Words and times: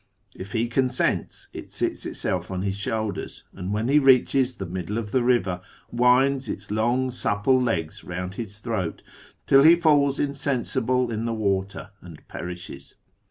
If 0.33 0.53
he 0.53 0.67
consents, 0.67 1.47
it 1.53 1.67
^cats 1.69 2.07
itself 2.07 2.49
on 2.49 2.63
his 2.63 2.75
shoulders, 2.75 3.43
and, 3.53 3.71
when 3.71 3.87
he 3.87 3.99
reaches 3.99 4.53
the 4.53 4.65
niddle 4.65 4.97
of 4.97 5.11
the 5.11 5.23
river, 5.23 5.61
winds 5.91 6.49
its 6.49 6.71
long 6.71 7.11
supple 7.11 7.61
legs 7.61 8.03
round 8.03 8.33
his 8.33 8.57
throat 8.57 9.03
ill 9.51 9.61
he 9.61 9.75
falls 9.75 10.19
insensible 10.19 11.11
in 11.11 11.25
the 11.25 11.35
water 11.35 11.91
and 12.01 12.27
perishes. 12.27 12.95